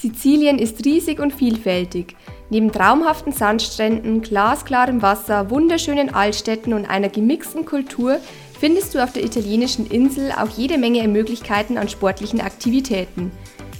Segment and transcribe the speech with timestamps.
[0.00, 2.14] Sizilien ist riesig und vielfältig.
[2.50, 8.18] Neben traumhaften Sandstränden, glasklarem Wasser, wunderschönen Altstädten und einer gemixten Kultur
[8.60, 13.32] findest du auf der italienischen Insel auch jede Menge Möglichkeiten an sportlichen Aktivitäten.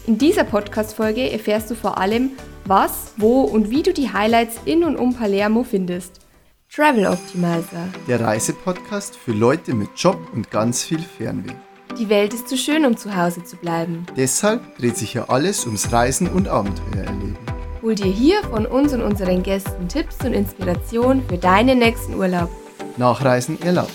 [0.09, 2.31] In dieser Podcast-Folge erfährst du vor allem,
[2.65, 6.21] was, wo und wie du die Highlights in und um Palermo findest.
[6.69, 7.89] Travel Optimizer.
[8.09, 11.55] Der Reisepodcast für Leute mit Job und ganz viel Fernweh.
[11.97, 14.07] Die Welt ist zu schön, um zu Hause zu bleiben.
[14.17, 17.39] Deshalb dreht sich ja alles ums Reisen und Abenteuer erleben.
[17.83, 22.51] Hol dir hier von uns und unseren Gästen Tipps und Inspiration für deinen nächsten Urlaub.
[22.97, 23.93] Nachreisen erlaubt.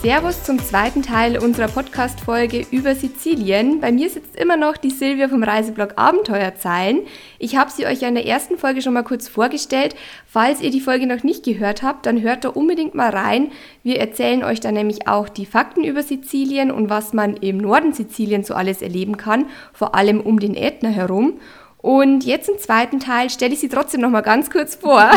[0.00, 3.80] Servus zum zweiten Teil unserer Podcast-Folge über Sizilien.
[3.80, 7.00] Bei mir sitzt immer noch die Silvia vom Reiseblog Abenteuerzeilen.
[7.40, 9.96] Ich habe sie euch ja in der ersten Folge schon mal kurz vorgestellt.
[10.24, 13.50] Falls ihr die Folge noch nicht gehört habt, dann hört da unbedingt mal rein.
[13.82, 17.92] Wir erzählen euch dann nämlich auch die Fakten über Sizilien und was man im Norden
[17.92, 21.40] Siziliens so alles erleben kann, vor allem um den Ätna herum.
[21.80, 25.08] Und jetzt im zweiten Teil stelle ich sie trotzdem noch mal ganz kurz vor,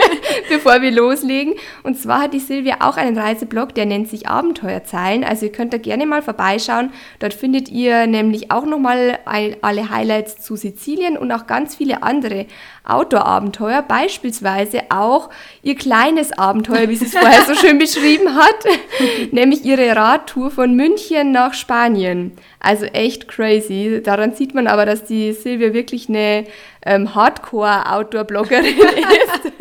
[0.50, 1.54] bevor wir loslegen.
[1.82, 5.24] Und zwar hat die Silvia auch einen Reiseblog, der nennt sich Abenteuerzeilen.
[5.24, 6.92] Also ihr könnt da gerne mal vorbeischauen.
[7.20, 12.02] Dort findet ihr nämlich auch noch mal alle Highlights zu Sizilien und auch ganz viele
[12.02, 12.44] andere
[12.84, 15.30] Outdoor-Abenteuer, beispielsweise auch
[15.62, 18.64] ihr kleines Abenteuer, wie sie es vorher so schön beschrieben hat,
[19.32, 22.32] nämlich ihre Radtour von München nach Spanien.
[22.58, 24.00] Also echt crazy.
[24.04, 26.44] Daran sieht man aber, dass die Silvia wirklich eine
[26.84, 29.52] ähm, Hardcore-Outdoor-Bloggerin ist.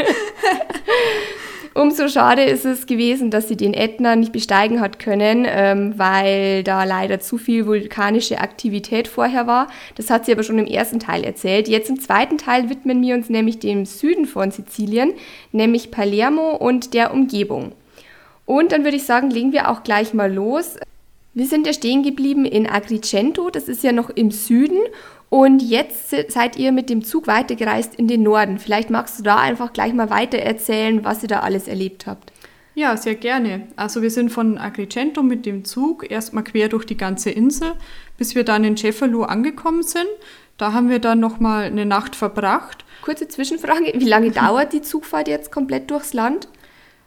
[1.80, 6.61] Umso schade ist es gewesen, dass sie den Ätna nicht besteigen hat können, ähm, weil
[6.64, 9.67] da leider zu viel vulkanische Aktivität vorher war.
[9.95, 11.69] Das hat sie aber schon im ersten Teil erzählt.
[11.69, 15.13] Jetzt im zweiten Teil widmen wir uns nämlich dem Süden von Sizilien,
[15.53, 17.72] nämlich Palermo und der Umgebung.
[18.45, 20.75] Und dann würde ich sagen, legen wir auch gleich mal los.
[21.40, 24.80] Wir sind ja stehen geblieben in Agrigento, das ist ja noch im Süden.
[25.30, 28.59] Und jetzt seid ihr mit dem Zug weitergereist in den Norden.
[28.59, 32.34] Vielleicht magst du da einfach gleich mal weiter erzählen, was ihr da alles erlebt habt.
[32.75, 33.69] Ja, sehr gerne.
[33.78, 37.72] Also wir sind von Agrigento mit dem Zug erstmal quer durch die ganze Insel,
[38.18, 40.09] bis wir dann in Cefalo angekommen sind.
[40.58, 42.84] Da haben wir dann nochmal eine Nacht verbracht.
[43.02, 46.50] Kurze Zwischenfrage, wie lange dauert die Zugfahrt jetzt komplett durchs Land?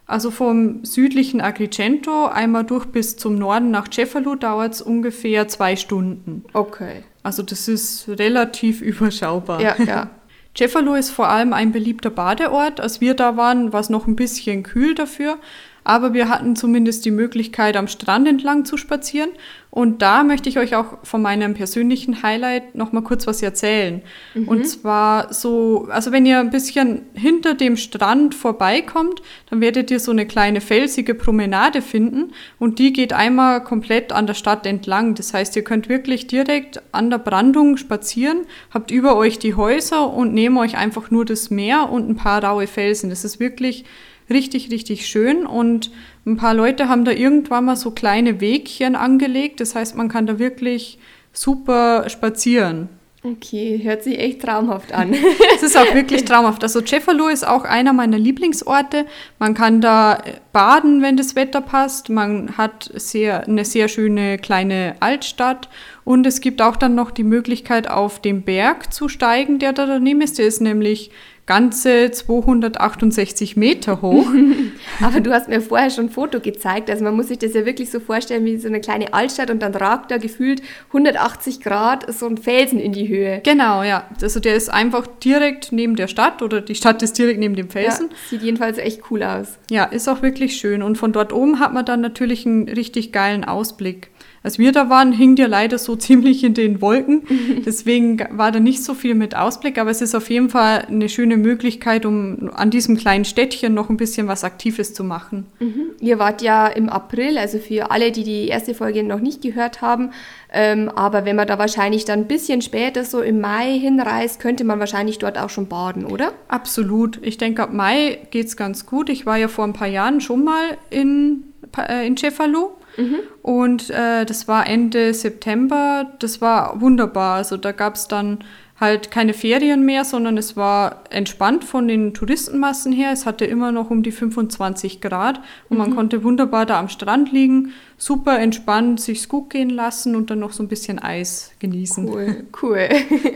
[0.06, 5.76] Also vom südlichen Agrigento einmal durch bis zum Norden nach Cefalo dauert es ungefähr zwei
[5.76, 6.44] Stunden.
[6.52, 7.04] Okay.
[7.22, 9.60] Also das ist relativ überschaubar.
[9.60, 10.10] Ja, ja.
[10.56, 12.80] Cefalo ist vor allem ein beliebter Badeort.
[12.80, 15.38] Als wir da waren, war es noch ein bisschen kühl dafür.
[15.84, 19.30] Aber wir hatten zumindest die Möglichkeit, am Strand entlang zu spazieren.
[19.74, 24.02] Und da möchte ich euch auch von meinem persönlichen Highlight noch mal kurz was erzählen.
[24.34, 24.46] Mhm.
[24.46, 29.98] Und zwar so, also wenn ihr ein bisschen hinter dem Strand vorbeikommt, dann werdet ihr
[29.98, 35.14] so eine kleine felsige Promenade finden und die geht einmal komplett an der Stadt entlang.
[35.14, 38.42] Das heißt, ihr könnt wirklich direkt an der Brandung spazieren,
[38.74, 42.44] habt über euch die Häuser und nehmt euch einfach nur das Meer und ein paar
[42.44, 43.08] raue Felsen.
[43.08, 43.86] Das ist wirklich
[44.30, 45.90] richtig, richtig schön und
[46.26, 49.60] ein paar Leute haben da irgendwann mal so kleine Wegchen angelegt.
[49.60, 50.98] Das heißt, man kann da wirklich
[51.32, 52.88] super spazieren.
[53.24, 55.14] Okay, hört sich echt traumhaft an.
[55.54, 56.64] es ist auch wirklich traumhaft.
[56.64, 59.06] Also Cefalo ist auch einer meiner Lieblingsorte.
[59.38, 60.20] Man kann da
[60.52, 62.08] baden, wenn das Wetter passt.
[62.08, 65.68] Man hat sehr, eine sehr schöne kleine Altstadt.
[66.02, 69.86] Und es gibt auch dann noch die Möglichkeit, auf den Berg zu steigen, der da
[69.86, 70.40] daneben ist.
[70.40, 71.12] Der ist nämlich
[71.46, 74.26] ganze 268 Meter hoch.
[75.02, 76.88] Aber du hast mir vorher schon ein Foto gezeigt.
[76.88, 79.60] Also man muss sich das ja wirklich so vorstellen wie so eine kleine Altstadt und
[79.60, 83.40] dann ragt da gefühlt 180 Grad so ein Felsen in die Höhe.
[83.44, 84.08] Genau, ja.
[84.20, 87.70] Also der ist einfach direkt neben der Stadt oder die Stadt ist direkt neben dem
[87.70, 88.08] Felsen.
[88.10, 89.58] Ja, sieht jedenfalls echt cool aus.
[89.70, 90.82] Ja, ist auch wirklich schön.
[90.82, 94.10] Und von dort oben hat man dann natürlich einen richtig geilen Ausblick.
[94.44, 97.22] Als wir da waren, hing der leider so ziemlich in den Wolken.
[97.66, 101.08] Deswegen war da nicht so viel mit Ausblick, aber es ist auf jeden Fall eine
[101.08, 105.46] schöne Möglichkeit, um an diesem kleinen Städtchen noch ein bisschen was Aktives zu machen.
[105.60, 105.92] Mhm.
[106.00, 109.82] Ihr wart ja im April, also für alle, die die erste Folge noch nicht gehört
[109.82, 110.10] haben.
[110.52, 114.64] Ähm, aber wenn man da wahrscheinlich dann ein bisschen später, so im Mai hinreist, könnte
[114.64, 116.32] man wahrscheinlich dort auch schon baden, oder?
[116.48, 117.18] Absolut.
[117.22, 119.08] Ich denke, ab Mai geht es ganz gut.
[119.08, 121.44] Ich war ja vor ein paar Jahren schon mal in,
[121.78, 122.76] äh, in Cefalo.
[122.96, 123.20] Mhm.
[123.42, 126.12] Und äh, das war Ende September.
[126.18, 127.36] Das war wunderbar.
[127.36, 128.40] Also da gab es dann
[128.82, 133.12] halt keine Ferien mehr, sondern es war entspannt von den Touristenmassen her.
[133.12, 135.84] Es hatte immer noch um die 25 Grad und mhm.
[135.84, 140.40] man konnte wunderbar da am Strand liegen, super entspannt sich's gut gehen lassen und dann
[140.40, 142.08] noch so ein bisschen Eis genießen.
[142.08, 142.88] Cool, cool.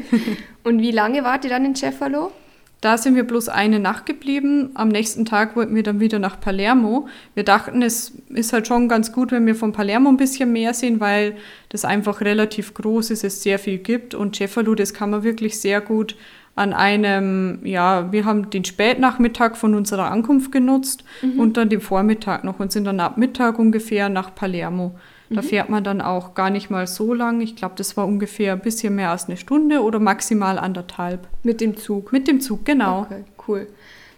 [0.65, 2.33] und wie lange wart ihr dann in Cefalo?
[2.87, 4.71] Da sind wir bloß eine Nacht geblieben.
[4.75, 7.09] Am nächsten Tag wollten wir dann wieder nach Palermo.
[7.35, 10.73] Wir dachten, es ist halt schon ganz gut, wenn wir von Palermo ein bisschen mehr
[10.73, 11.35] sehen, weil
[11.71, 14.15] das einfach relativ groß ist, es sehr viel gibt.
[14.15, 16.15] Und Cefalù, das kann man wirklich sehr gut
[16.55, 21.41] an einem, ja, wir haben den Spätnachmittag von unserer Ankunft genutzt mhm.
[21.41, 24.95] und dann den Vormittag noch und sind dann ab Mittag ungefähr nach Palermo.
[25.31, 25.47] Da mhm.
[25.47, 27.41] fährt man dann auch gar nicht mal so lang.
[27.41, 31.27] Ich glaube, das war ungefähr ein bisschen mehr als eine Stunde oder maximal anderthalb.
[31.43, 32.13] Mit dem Zug?
[32.13, 33.03] Mit dem Zug, genau.
[33.03, 33.67] Okay, cool.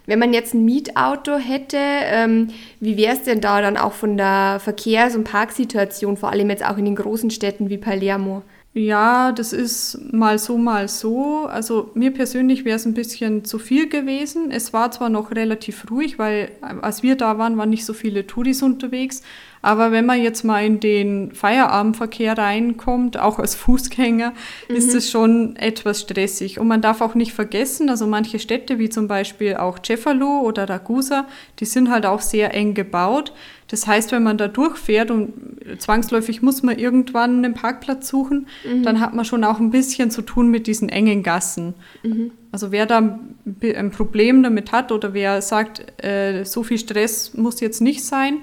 [0.05, 2.47] Wenn man jetzt ein Mietauto hätte, ähm,
[2.79, 6.65] wie wäre es denn da dann auch von der Verkehrs- und Parksituation, vor allem jetzt
[6.65, 8.41] auch in den großen Städten wie Palermo?
[8.73, 11.47] Ja, das ist mal so, mal so.
[11.47, 14.51] Also mir persönlich wäre es ein bisschen zu viel gewesen.
[14.51, 18.27] Es war zwar noch relativ ruhig, weil als wir da waren, waren nicht so viele
[18.27, 19.23] Touris unterwegs.
[19.63, 24.33] Aber wenn man jetzt mal in den Feierabendverkehr reinkommt, auch als Fußgänger,
[24.69, 24.75] mhm.
[24.75, 26.59] ist es schon etwas stressig.
[26.59, 30.69] Und man darf auch nicht vergessen, also manche Städte wie zum Beispiel auch Cefalo oder
[30.69, 31.27] Ragusa,
[31.59, 33.33] die sind halt auch sehr eng gebaut.
[33.69, 35.33] Das heißt, wenn man da durchfährt und
[35.77, 38.83] zwangsläufig muss man irgendwann einen Parkplatz suchen, mhm.
[38.83, 41.75] dann hat man schon auch ein bisschen zu tun mit diesen engen Gassen.
[42.03, 42.31] Mhm.
[42.51, 43.19] Also wer da
[43.61, 48.39] ein Problem damit hat oder wer sagt, äh, so viel Stress muss jetzt nicht sein,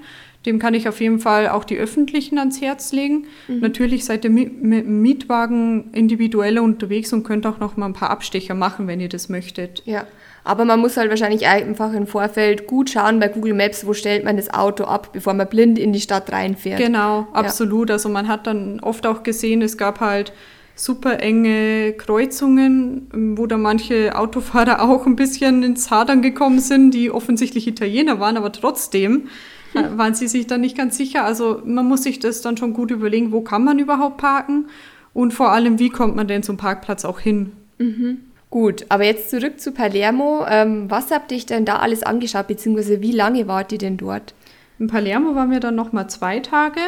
[0.46, 3.26] dem kann ich auf jeden Fall auch die öffentlichen ans Herz legen.
[3.49, 3.58] Mhm.
[3.61, 8.11] Natürlich seid ihr mit, dem Mietwagen individuell unterwegs und könnt auch noch mal ein paar
[8.11, 9.82] Abstecher machen, wenn ihr das möchtet.
[9.87, 10.06] Ja,
[10.46, 14.25] aber man muss halt wahrscheinlich einfach im Vorfeld gut schauen bei Google Maps, wo stellt
[14.25, 16.78] man das Auto ab, bevor man blind in die Stadt reinfährt.
[16.78, 17.88] Genau, absolut.
[17.88, 17.96] Ja.
[17.96, 20.32] Also man hat dann oft auch gesehen, es gab halt
[20.76, 27.10] super enge Kreuzungen, wo da manche Autofahrer auch ein bisschen ins Hadern gekommen sind, die
[27.10, 29.28] offensichtlich Italiener waren, aber trotzdem
[29.96, 31.25] waren sie sich dann nicht ganz sicher.
[31.25, 34.66] Also man muss sich das dann schon gut überlegen, wo kann man überhaupt parken
[35.12, 37.50] und vor allem, wie kommt man denn zum Parkplatz auch hin.
[37.78, 38.19] Mhm.
[38.50, 40.44] Gut, aber jetzt zurück zu Palermo.
[40.48, 44.34] Ähm, was habt ihr denn da alles angeschaut, beziehungsweise wie lange wart ihr denn dort?
[44.78, 46.81] In Palermo waren wir dann nochmal zwei Tage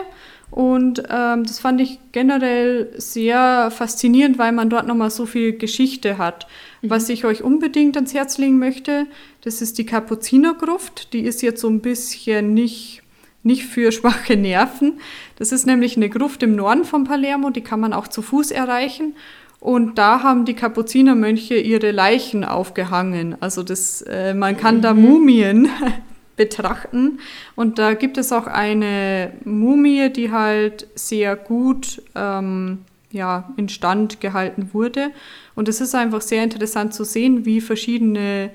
[0.51, 6.17] und ähm, das fand ich generell sehr faszinierend, weil man dort nochmal so viel Geschichte
[6.17, 6.47] hat.
[6.81, 6.91] Mhm.
[6.91, 9.07] Was ich euch unbedingt ans Herz legen möchte,
[9.43, 11.13] das ist die Kapuzinergruft.
[11.13, 13.03] Die ist jetzt so ein bisschen nicht,
[13.43, 15.01] nicht für schwache Nerven.
[15.37, 18.51] Das ist nämlich eine Gruft im Norden von Palermo, die kann man auch zu Fuß
[18.51, 19.15] erreichen.
[19.61, 23.37] Und da haben die Kapuzinermönche ihre Leichen aufgehangen.
[23.41, 24.83] Also das, äh, man kann mhm.
[24.83, 25.69] da Mumien
[26.37, 27.19] betrachten.
[27.57, 32.79] Und da gibt es auch eine Mumie, die halt sehr gut ähm,
[33.11, 35.11] ja, instand gehalten wurde.
[35.57, 38.51] Und es ist einfach sehr interessant zu sehen, wie verschiedene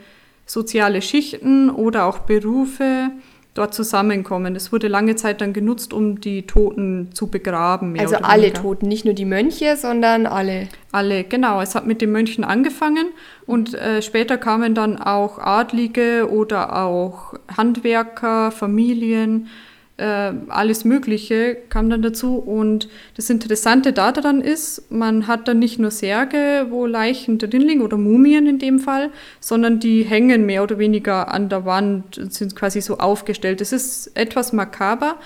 [0.45, 3.11] soziale Schichten oder auch Berufe
[3.53, 4.55] dort zusammenkommen.
[4.55, 7.99] Es wurde lange Zeit dann genutzt, um die Toten zu begraben.
[7.99, 10.67] also alle Toten, nicht nur die Mönche, sondern alle.
[10.91, 11.61] Alle, genau.
[11.61, 13.07] Es hat mit den Mönchen angefangen
[13.45, 19.49] und äh, später kamen dann auch Adlige oder auch Handwerker, Familien
[19.97, 22.37] äh, alles Mögliche kam dann dazu.
[22.37, 27.81] Und das Interessante daran ist, man hat dann nicht nur Särge, wo Leichen drin liegen
[27.81, 32.33] oder Mumien in dem Fall, sondern die hängen mehr oder weniger an der Wand und
[32.33, 33.61] sind quasi so aufgestellt.
[33.61, 35.17] Es ist etwas makaber,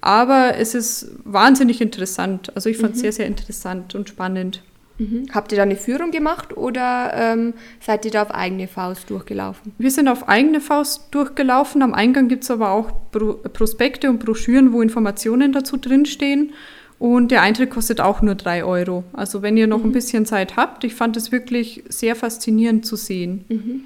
[0.00, 2.54] aber es ist wahnsinnig interessant.
[2.54, 3.02] Also ich fand es mhm.
[3.02, 4.62] sehr, sehr interessant und spannend.
[4.98, 5.26] Mhm.
[5.32, 9.72] Habt ihr da eine Führung gemacht oder ähm, seid ihr da auf eigene Faust durchgelaufen?
[9.78, 11.82] Wir sind auf eigene Faust durchgelaufen.
[11.82, 16.52] Am Eingang gibt es aber auch Pro Prospekte und Broschüren, wo Informationen dazu drinstehen.
[16.98, 19.04] Und der Eintritt kostet auch nur drei Euro.
[19.12, 19.86] Also wenn ihr noch mhm.
[19.86, 23.44] ein bisschen Zeit habt, ich fand es wirklich sehr faszinierend zu sehen.
[23.48, 23.80] Mhm.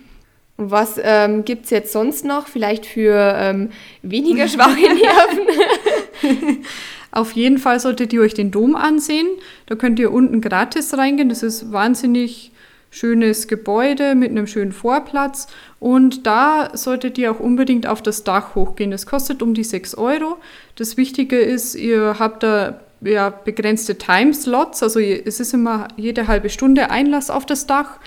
[0.59, 3.71] Und was ähm, gibt es jetzt sonst noch, vielleicht für ähm,
[4.03, 6.65] weniger schwache Nerven?
[7.11, 9.27] Auf jeden Fall solltet ihr euch den Dom ansehen.
[9.67, 11.29] Da könnt ihr unten gratis reingehen.
[11.29, 12.53] Das ist wahnsinnig
[12.91, 15.47] schönes Gebäude mit einem schönen Vorplatz.
[15.79, 18.91] Und da solltet ihr auch unbedingt auf das Dach hochgehen.
[18.91, 20.39] Das kostet um die 6 Euro.
[20.77, 24.83] Das Wichtige ist, ihr habt da ja, begrenzte Timeslots.
[24.83, 27.99] Also es ist immer jede halbe Stunde Einlass auf das Dach.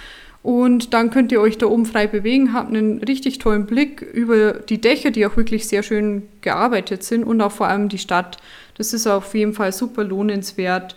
[0.44, 4.54] Und dann könnt ihr euch da oben frei bewegen, habt einen richtig tollen Blick über
[4.54, 8.38] die Dächer, die auch wirklich sehr schön gearbeitet sind und auch vor allem die Stadt.
[8.82, 10.96] Das ist auf jeden Fall super lohnenswert.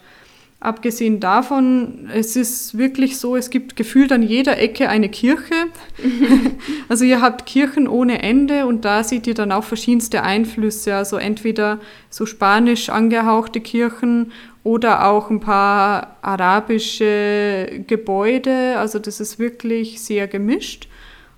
[0.58, 5.52] Abgesehen davon, es ist wirklich so, es gibt gefühlt an jeder Ecke eine Kirche.
[6.88, 10.94] also ihr habt Kirchen ohne Ende und da seht ihr dann auch verschiedenste Einflüsse.
[10.94, 18.78] Also entweder so spanisch angehauchte Kirchen oder auch ein paar arabische Gebäude.
[18.78, 20.88] Also das ist wirklich sehr gemischt.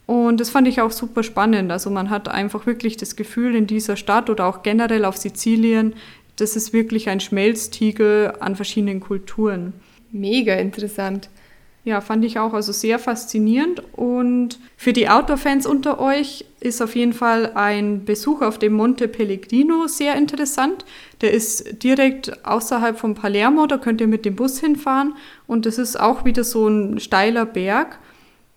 [0.07, 1.73] Und das fand ich auch super spannend.
[1.73, 5.95] Also man hat einfach wirklich das Gefühl in dieser Stadt oder auch generell auf Sizilien,
[6.37, 9.73] das ist wirklich ein Schmelztiegel an verschiedenen Kulturen.
[10.13, 11.31] Mega interessant.
[11.87, 13.81] Ja, fand ich auch also sehr faszinierend.
[13.93, 19.07] Und für die Outdoor-Fans unter euch ist auf jeden Fall ein Besuch auf dem Monte
[19.07, 20.85] Pellegrino sehr interessant.
[21.21, 25.15] Der ist direkt außerhalb von Palermo, da könnt ihr mit dem Bus hinfahren.
[25.47, 28.01] Und das ist auch wieder so ein steiler Berg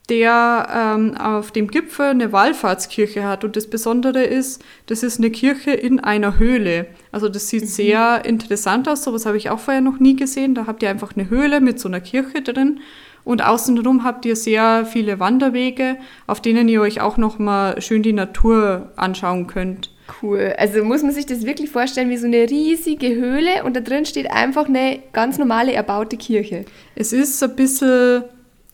[0.09, 3.43] der ähm, auf dem Gipfel eine Wallfahrtskirche hat.
[3.43, 6.87] Und das Besondere ist, das ist eine Kirche in einer Höhle.
[7.11, 7.67] Also das sieht mhm.
[7.67, 9.03] sehr interessant aus.
[9.03, 10.55] Sowas habe ich auch vorher noch nie gesehen.
[10.55, 12.79] Da habt ihr einfach eine Höhle mit so einer Kirche drin.
[13.23, 18.01] Und außenrum habt ihr sehr viele Wanderwege, auf denen ihr euch auch noch mal schön
[18.01, 19.91] die Natur anschauen könnt.
[20.21, 20.53] Cool.
[20.57, 24.05] Also muss man sich das wirklich vorstellen wie so eine riesige Höhle und da drin
[24.05, 26.65] steht einfach eine ganz normale erbaute Kirche.
[26.95, 28.23] Es ist ein bisschen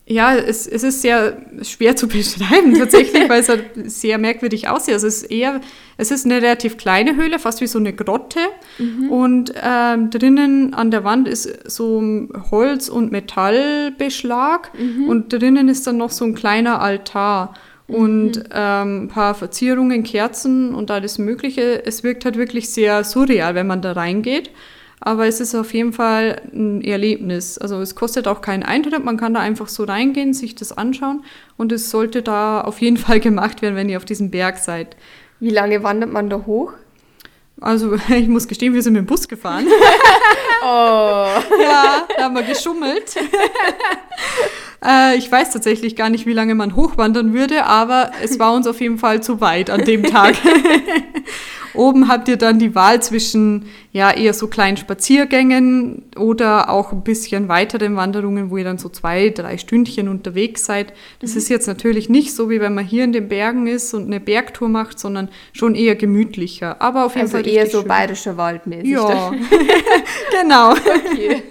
[0.08, 4.94] ja, es, es ist sehr schwer zu beschreiben tatsächlich, weil es halt sehr merkwürdig aussieht.
[4.94, 5.60] Also es ist eher,
[5.96, 8.38] es ist eine relativ kleine Höhle, fast wie so eine Grotte.
[8.78, 9.10] Mhm.
[9.10, 12.00] Und ähm, drinnen an der Wand ist so
[12.50, 14.70] Holz- und Metallbeschlag.
[14.78, 15.08] Mhm.
[15.08, 17.54] Und drinnen ist dann noch so ein kleiner Altar
[17.88, 18.44] und mhm.
[18.52, 21.84] ähm, ein paar Verzierungen, Kerzen und alles Mögliche.
[21.84, 24.50] Es wirkt halt wirklich sehr surreal, wenn man da reingeht.
[25.00, 27.58] Aber es ist auf jeden Fall ein Erlebnis.
[27.58, 31.24] Also es kostet auch keinen Eintritt, man kann da einfach so reingehen, sich das anschauen
[31.56, 34.96] und es sollte da auf jeden Fall gemacht werden, wenn ihr auf diesem Berg seid.
[35.38, 36.72] Wie lange wandert man da hoch?
[37.60, 39.66] Also ich muss gestehen, wir sind mit dem Bus gefahren.
[40.62, 41.26] oh.
[41.62, 43.16] Ja, da haben wir geschummelt.
[44.84, 48.66] äh, ich weiß tatsächlich gar nicht, wie lange man hochwandern würde, aber es war uns
[48.66, 50.36] auf jeden Fall zu weit an dem Tag.
[51.76, 57.02] Oben habt ihr dann die Wahl zwischen ja eher so kleinen Spaziergängen oder auch ein
[57.02, 60.92] bisschen weiteren Wanderungen, wo ihr dann so zwei, drei Stündchen unterwegs seid.
[61.20, 61.38] Das mhm.
[61.38, 64.20] ist jetzt natürlich nicht so, wie wenn man hier in den Bergen ist und eine
[64.20, 66.80] Bergtour macht, sondern schon eher gemütlicher.
[66.80, 67.88] Aber auf jeden also Fall eher so schön.
[67.88, 68.90] bayerischer Wald mäßig.
[68.90, 69.32] Ja,
[70.42, 70.72] genau.
[70.72, 71.42] Okay.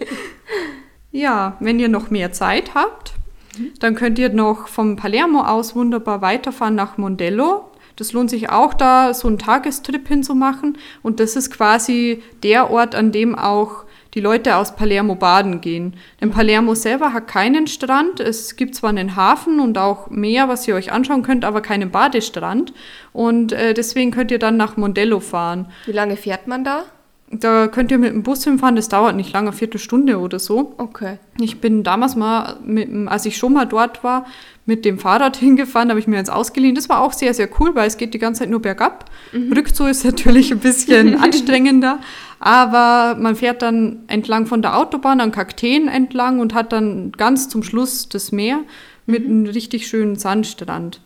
[1.12, 3.14] Ja, wenn ihr noch mehr Zeit habt,
[3.58, 3.72] mhm.
[3.80, 7.72] dann könnt ihr noch vom Palermo aus wunderbar weiterfahren nach Mondello.
[7.96, 10.78] Das lohnt sich auch da, so einen Tagestrip hinzumachen.
[11.02, 15.96] Und das ist quasi der Ort, an dem auch die Leute aus Palermo baden gehen.
[16.22, 18.22] Denn Palermo selber hat keinen Strand.
[18.22, 21.92] Es gibt zwar einen Hafen und auch Meer, was ihr euch anschauen könnt, aber keinen
[21.92, 22.74] Badestrand.
[23.12, 25.68] Und äh, deswegen könnt ihr dann nach Mondello fahren.
[25.86, 26.86] Wie lange fährt man da?
[27.32, 30.76] Da könnt ihr mit dem Bus hinfahren, das dauert nicht lange, eine Viertelstunde oder so.
[30.78, 31.18] Okay.
[31.40, 34.28] Ich bin damals mal, mit, als ich schon mal dort war,
[34.68, 36.76] mit dem Fahrrad hingefahren, habe ich mir eins ausgeliehen.
[36.76, 39.06] Das war auch sehr, sehr cool, weil es geht die ganze Zeit nur bergab.
[39.32, 39.52] Mhm.
[39.54, 42.00] Rückzug ist natürlich ein bisschen anstrengender,
[42.40, 47.50] aber man fährt dann entlang von der Autobahn an Kakteen entlang und hat dann ganz
[47.50, 48.60] zum Schluss das Meer
[49.08, 49.32] mit mhm.
[49.32, 51.02] einem richtig schönen Sandstrand.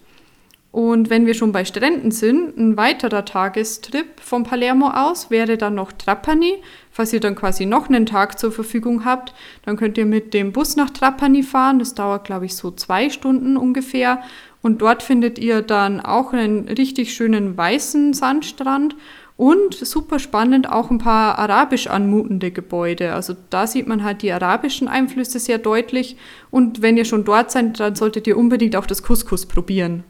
[0.72, 5.74] Und wenn wir schon bei Stränden sind, ein weiterer Tagestrip von Palermo aus wäre dann
[5.74, 6.62] noch Trapani.
[6.92, 9.34] Falls ihr dann quasi noch einen Tag zur Verfügung habt,
[9.66, 11.80] dann könnt ihr mit dem Bus nach Trapani fahren.
[11.80, 14.22] Das dauert, glaube ich, so zwei Stunden ungefähr.
[14.62, 18.96] Und dort findet ihr dann auch einen richtig schönen weißen Sandstrand
[19.38, 23.14] und super spannend auch ein paar arabisch anmutende Gebäude.
[23.14, 26.18] Also da sieht man halt die arabischen Einflüsse sehr deutlich.
[26.52, 30.04] Und wenn ihr schon dort seid, dann solltet ihr unbedingt auch das Couscous probieren.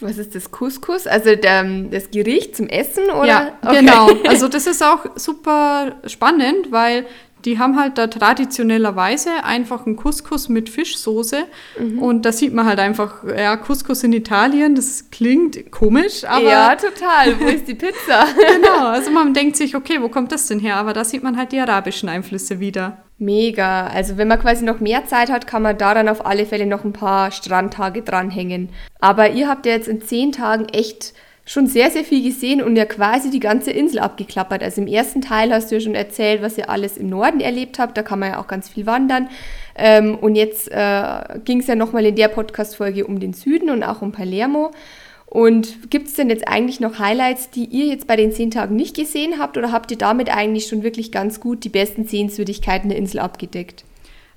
[0.00, 1.06] Was ist das Couscous?
[1.06, 3.26] Also der, das Gericht zum Essen oder?
[3.26, 3.80] Ja, okay.
[3.80, 4.10] genau.
[4.28, 7.06] Also das ist auch super spannend, weil
[7.44, 11.44] die haben halt da traditionellerweise einfach einen Couscous mit Fischsoße
[11.78, 11.98] mhm.
[11.98, 16.50] und da sieht man halt einfach, ja, Couscous in Italien, das klingt komisch, aber...
[16.50, 17.40] Ja, total.
[17.40, 18.26] Wo ist die Pizza?
[18.54, 20.76] genau, also man denkt sich, okay, wo kommt das denn her?
[20.76, 23.04] Aber da sieht man halt die arabischen Einflüsse wieder.
[23.20, 23.86] Mega.
[23.86, 26.64] Also wenn man quasi noch mehr Zeit hat, kann man da dann auf alle Fälle
[26.64, 28.70] noch ein paar Strandtage dranhängen.
[28.98, 31.12] Aber ihr habt ja jetzt in zehn Tagen echt
[31.44, 34.62] schon sehr, sehr viel gesehen und ja quasi die ganze Insel abgeklappert.
[34.62, 37.78] Also im ersten Teil hast du ja schon erzählt, was ihr alles im Norden erlebt
[37.78, 37.96] habt.
[37.98, 39.28] Da kann man ja auch ganz viel wandern.
[39.76, 43.82] Ähm, und jetzt äh, ging es ja nochmal in der Podcast-Folge um den Süden und
[43.82, 44.70] auch um Palermo.
[45.30, 48.74] Und gibt es denn jetzt eigentlich noch Highlights, die ihr jetzt bei den zehn Tagen
[48.74, 52.88] nicht gesehen habt oder habt ihr damit eigentlich schon wirklich ganz gut die besten Sehenswürdigkeiten
[52.88, 53.84] der Insel abgedeckt?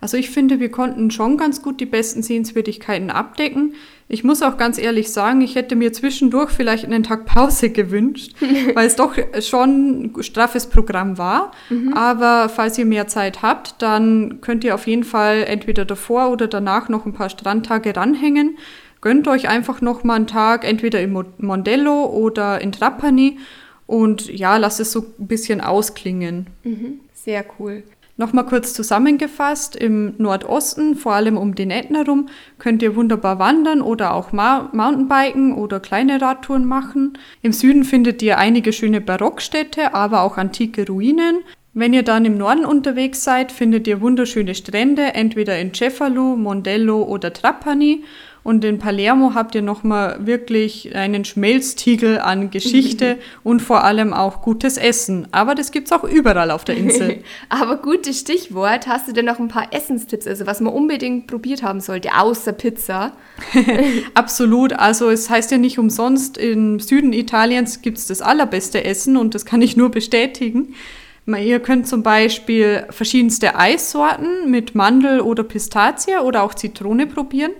[0.04, 3.74] Also ich finde, wir konnten schon ganz gut die besten Sehenswürdigkeiten abdecken.
[4.10, 8.36] Ich muss auch ganz ehrlich sagen, ich hätte mir zwischendurch vielleicht einen Tag Pause gewünscht,
[8.76, 11.54] weil es doch schon ein straffes Programm war.
[11.70, 11.94] Mhm.
[11.94, 16.48] Aber falls ihr mehr Zeit habt, dann könnt ihr auf jeden Fall entweder davor oder
[16.48, 18.58] danach noch ein paar Strandtage ranhängen.
[19.04, 23.38] Gönnt euch einfach noch mal einen Tag, entweder in Mondello oder in Trapani
[23.86, 26.48] und ja, lasst es so ein bisschen ausklingen.
[26.64, 27.02] Mhm.
[27.14, 27.84] Sehr cool.
[28.16, 32.30] Nochmal kurz zusammengefasst, im Nordosten, vor allem um den Ätna rum,
[32.60, 37.18] könnt ihr wunderbar wandern oder auch Ma Mountainbiken oder kleine Radtouren machen.
[37.42, 41.40] Im Süden findet ihr einige schöne Barockstädte, aber auch antike Ruinen.
[41.74, 47.04] Wenn ihr dann im Norden unterwegs seid, findet ihr wunderschöne Strände, entweder in Cefalo, Mondello
[47.04, 48.06] oder Trapani.
[48.44, 54.42] Und in Palermo habt ihr nochmal wirklich einen Schmelztiegel an Geschichte und vor allem auch
[54.42, 55.28] gutes Essen.
[55.32, 57.24] Aber das gibt es auch überall auf der Insel.
[57.50, 58.88] Aber gutes Stichwort.
[58.88, 62.52] Hast du denn noch ein paar Essenstipps, also was man unbedingt probiert haben sollte, außer
[62.52, 63.14] Pizza?
[64.14, 64.74] Absolut.
[64.74, 69.36] Also es heißt ja nicht umsonst, im Süden Italiens gibt es das allerbeste Essen und
[69.36, 70.76] das kann ich nur bestätigen.
[71.26, 77.54] Ihr könnt zum Beispiel verschiedenste Eissorten mit Mandel oder Pistazie oder auch Zitrone probieren.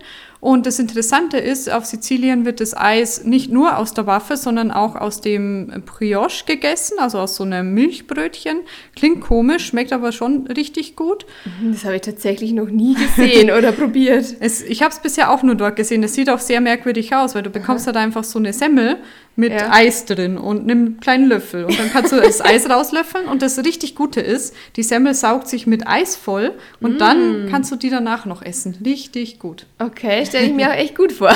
[0.44, 4.70] Und das Interessante ist, auf Sizilien wird das Eis nicht nur aus der Waffe, sondern
[4.70, 8.58] auch aus dem Brioche gegessen, also aus so einem Milchbrötchen.
[8.94, 11.24] Klingt komisch, schmeckt aber schon richtig gut.
[11.72, 14.36] Das habe ich tatsächlich noch nie gesehen oder probiert.
[14.40, 16.02] Es, ich habe es bisher auch nur dort gesehen.
[16.02, 17.94] Es sieht auch sehr merkwürdig aus, weil du bekommst Aha.
[17.94, 18.98] halt einfach so eine Semmel
[19.36, 19.72] mit ja.
[19.72, 21.64] Eis drin und einem kleinen Löffel.
[21.64, 23.26] Und dann kannst du das Eis rauslöffeln.
[23.26, 26.98] Und das richtig Gute ist, die Semmel saugt sich mit Eis voll und mm.
[26.98, 28.76] dann kannst du die danach noch essen.
[28.84, 29.66] Richtig gut.
[29.78, 31.30] Okay, stelle ich mir auch echt gut vor.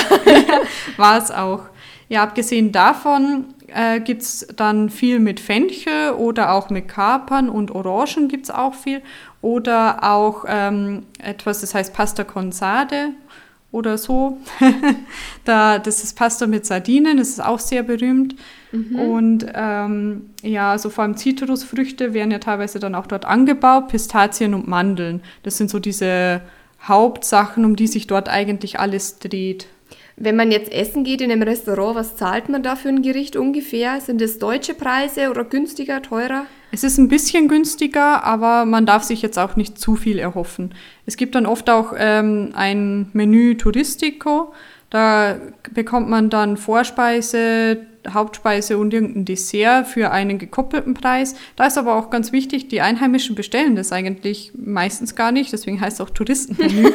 [0.97, 1.63] War es auch.
[2.09, 7.71] Ja, abgesehen davon äh, gibt es dann viel mit Fenchel oder auch mit Kapern und
[7.71, 9.03] Orangen gibt es auch viel.
[9.41, 13.11] Oder auch ähm, etwas, das heißt Pasta con Sade
[13.71, 14.39] oder so.
[15.45, 18.35] da, das ist Pasta mit Sardinen, das ist auch sehr berühmt.
[18.73, 18.99] Mhm.
[18.99, 24.55] Und ähm, ja, also vor allem Zitrusfrüchte werden ja teilweise dann auch dort angebaut, Pistazien
[24.55, 25.21] und Mandeln.
[25.45, 26.41] Das sind so diese
[26.89, 29.67] Hauptsachen, um die sich dort eigentlich alles dreht.
[30.21, 33.37] Wenn man jetzt essen geht in einem Restaurant, was zahlt man da für ein Gericht
[33.37, 34.01] ungefähr?
[34.01, 36.47] Sind es deutsche Preise oder günstiger, teurer?
[36.73, 40.75] Es ist ein bisschen günstiger, aber man darf sich jetzt auch nicht zu viel erhoffen.
[41.07, 44.53] Es gibt dann oft auch ähm, ein Menü Touristico.
[44.91, 45.37] Da
[45.75, 51.35] bekommt man dann Vorspeise, Hauptspeise und irgendein Dessert für einen gekoppelten Preis.
[51.57, 55.81] Da ist aber auch ganz wichtig, die Einheimischen bestellen das eigentlich meistens gar nicht, deswegen
[55.81, 56.91] heißt es auch Touristenmenü.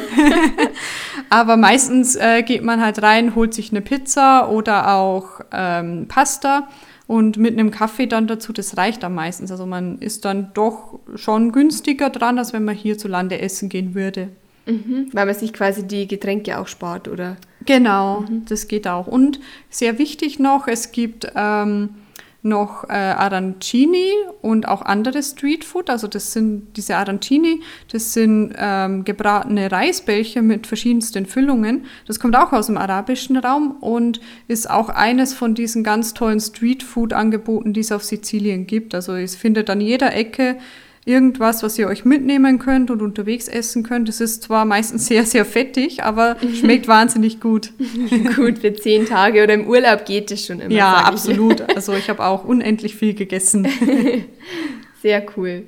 [1.30, 6.68] aber meistens äh, geht man halt rein, holt sich eine Pizza oder auch ähm, Pasta
[7.06, 9.48] und mit einem Kaffee dann dazu, das reicht am meisten.
[9.50, 14.30] Also man ist dann doch schon günstiger dran, als wenn man hierzulande essen gehen würde.
[14.66, 17.36] Mhm, weil man sich quasi die Getränke auch spart, oder?
[17.66, 18.44] Genau, mhm.
[18.46, 19.06] das geht auch.
[19.06, 21.90] Und sehr wichtig noch, es gibt ähm,
[22.44, 25.88] noch äh, Arancini und auch anderes Streetfood.
[25.88, 31.86] Also das sind diese Arancini, das sind ähm, gebratene Reisbällchen mit verschiedensten Füllungen.
[32.06, 36.38] Das kommt auch aus dem arabischen Raum und ist auch eines von diesen ganz tollen
[36.38, 38.94] Streetfood-Angeboten, die es auf Sizilien gibt.
[38.94, 40.58] Also es findet an jeder Ecke
[41.06, 44.08] irgendwas, was ihr euch mitnehmen könnt und unterwegs essen könnt.
[44.08, 47.72] Es ist zwar meistens sehr, sehr fettig, aber schmeckt wahnsinnig gut.
[48.36, 50.74] gut, für zehn Tage oder im Urlaub geht es schon immer.
[50.74, 51.62] Ja, absolut.
[51.74, 53.66] Also ich habe auch unendlich viel gegessen.
[55.02, 55.64] sehr cool.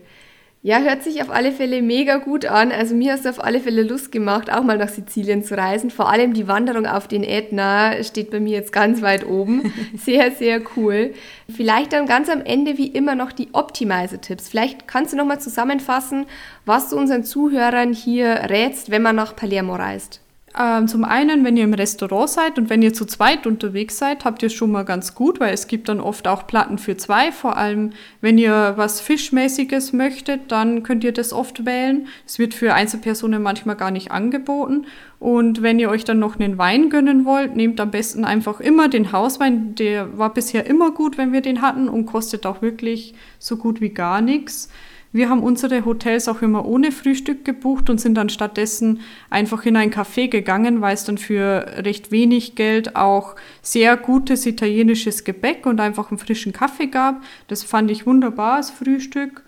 [0.63, 2.73] Ja, hört sich auf alle Fälle mega gut an.
[2.73, 5.91] Also mir hast du auf alle Fälle Lust gemacht, auch mal nach Sizilien zu reisen.
[5.91, 9.73] Vor allem die Wanderung auf den Ätna steht bei mir jetzt ganz weit oben.
[9.97, 11.15] Sehr, sehr cool.
[11.49, 14.49] Vielleicht dann ganz am Ende wie immer noch die Optimizer-Tipps.
[14.49, 16.27] Vielleicht kannst du nochmal zusammenfassen,
[16.65, 20.21] was du unseren Zuhörern hier rätst, wenn man nach Palermo reist.
[20.59, 24.25] Ähm, zum einen, wenn ihr im Restaurant seid und wenn ihr zu zweit unterwegs seid,
[24.25, 27.31] habt ihr schon mal ganz gut, weil es gibt dann oft auch Platten für zwei.
[27.31, 27.91] Vor allem,
[28.23, 32.09] wenn ihr was Fischmäßiges möchtet, dann könnt ihr das oft wählen.
[32.25, 34.87] Es wird für Einzelpersonen manchmal gar nicht angeboten.
[35.19, 38.89] Und wenn ihr euch dann noch einen Wein gönnen wollt, nehmt am besten einfach immer
[38.89, 39.75] den Hauswein.
[39.75, 43.83] Der war bisher immer gut, wenn wir den hatten und kostet auch wirklich so gut
[43.83, 44.71] wie gar nichts.
[45.17, 49.01] Wir haben unsere Hotels auch immer ohne Frühstück gebucht und sind dann stattdessen
[49.31, 54.45] einfach in ein Café gegangen, weil es dann für recht wenig Geld auch sehr gutes
[54.45, 57.23] italienisches Gebäck und einfach einen frischen Kaffee gab.
[57.49, 59.43] Das fand ich wunderbar als Frühstück.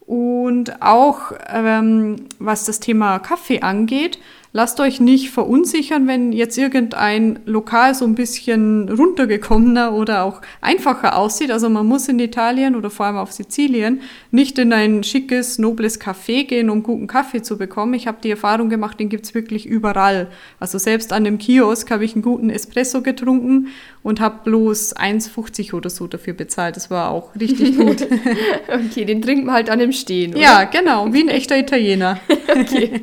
[0.00, 4.18] Und auch ähm, was das Thema Kaffee angeht,
[4.56, 11.18] lasst euch nicht verunsichern, wenn jetzt irgendein Lokal so ein bisschen runtergekommener oder auch einfacher
[11.18, 11.50] aussieht.
[11.50, 16.00] Also man muss in Italien oder vor allem auf Sizilien nicht in ein schickes, nobles
[16.00, 17.92] Café gehen, um guten Kaffee zu bekommen.
[17.92, 20.28] Ich habe die Erfahrung gemacht, den gibt es wirklich überall.
[20.58, 23.68] Also selbst an dem Kiosk habe ich einen guten Espresso getrunken
[24.02, 26.76] und habe bloß 1,50 oder so dafür bezahlt.
[26.76, 28.08] Das war auch richtig gut.
[28.68, 30.40] okay, den trinkt man halt an dem Stehen, oder?
[30.40, 32.20] Ja, genau, wie ein echter Italiener.
[32.58, 33.02] okay.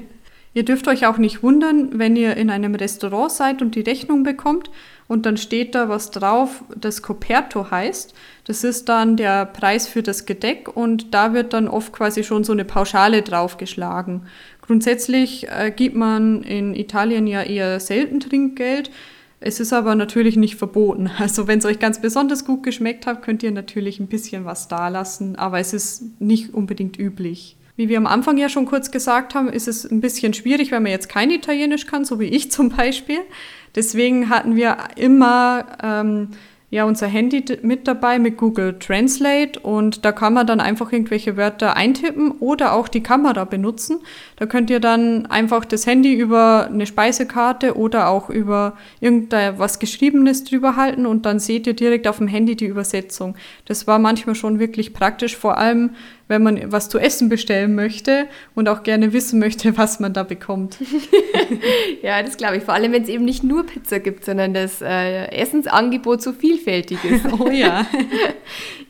[0.55, 4.23] Ihr dürft euch auch nicht wundern, wenn ihr in einem Restaurant seid und die Rechnung
[4.23, 4.69] bekommt
[5.07, 8.13] und dann steht da was drauf, das Coperto heißt.
[8.45, 12.43] Das ist dann der Preis für das Gedeck und da wird dann oft quasi schon
[12.43, 14.27] so eine Pauschale draufgeschlagen.
[14.61, 18.91] Grundsätzlich äh, gibt man in Italien ja eher selten Trinkgeld.
[19.39, 21.09] Es ist aber natürlich nicht verboten.
[21.17, 24.67] Also wenn es euch ganz besonders gut geschmeckt hat, könnt ihr natürlich ein bisschen was
[24.67, 27.57] da lassen, aber es ist nicht unbedingt üblich.
[27.75, 30.83] Wie wir am Anfang ja schon kurz gesagt haben, ist es ein bisschen schwierig, wenn
[30.83, 33.19] man jetzt kein Italienisch kann, so wie ich zum Beispiel.
[33.75, 36.29] Deswegen hatten wir immer ähm,
[36.73, 41.38] ja unser Handy mit dabei mit Google Translate und da kann man dann einfach irgendwelche
[41.38, 43.99] Wörter eintippen oder auch die Kamera benutzen.
[44.38, 50.45] Da könnt ihr dann einfach das Handy über eine Speisekarte oder auch über irgendwas Geschriebenes
[50.45, 53.36] drüber halten und dann seht ihr direkt auf dem Handy die Übersetzung.
[53.65, 55.91] Das war manchmal schon wirklich praktisch, vor allem
[56.33, 60.23] wenn man was zu essen bestellen möchte und auch gerne wissen möchte, was man da
[60.23, 60.77] bekommt.
[62.01, 62.63] ja, das glaube ich.
[62.63, 66.97] Vor allem, wenn es eben nicht nur Pizza gibt, sondern das äh, Essensangebot so vielfältig
[67.05, 67.25] ist.
[67.39, 67.85] oh ja.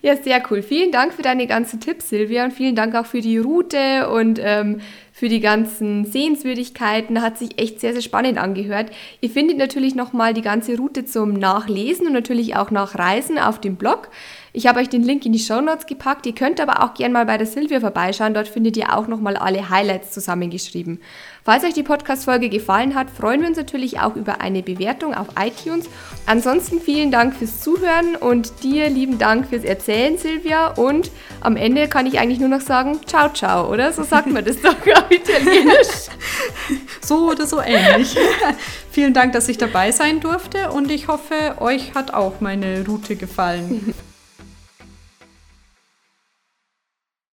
[0.02, 0.62] ja, sehr cool.
[0.62, 4.40] Vielen Dank für deine ganzen Tipps, Silvia, und vielen Dank auch für die Route und
[4.42, 4.80] ähm,
[5.12, 7.22] für die ganzen Sehenswürdigkeiten.
[7.22, 8.92] Hat sich echt sehr, sehr spannend angehört.
[9.22, 13.76] Ihr findet natürlich nochmal die ganze Route zum Nachlesen und natürlich auch Nachreisen auf dem
[13.76, 14.10] Blog.
[14.56, 16.28] Ich habe euch den Link in die Show Notes gepackt.
[16.28, 18.36] Ihr könnt aber auch gerne mal bei der Silvia vorbeischauen.
[18.36, 21.02] Dort findet ihr auch nochmal alle Highlights zusammengeschrieben.
[21.44, 25.30] Falls euch die Podcast-Folge gefallen hat, freuen wir uns natürlich auch über eine Bewertung auf
[25.44, 25.90] iTunes.
[26.28, 30.68] Ansonsten vielen Dank fürs Zuhören und dir lieben Dank fürs Erzählen, Silvia.
[30.68, 31.10] Und
[31.42, 33.92] am Ende kann ich eigentlich nur noch sagen, ciao, ciao, oder?
[33.92, 36.10] So sagt man das doch auf Italienisch.
[37.02, 38.16] so oder so ähnlich.
[38.92, 43.16] vielen Dank, dass ich dabei sein durfte und ich hoffe, euch hat auch meine Route
[43.16, 43.96] gefallen.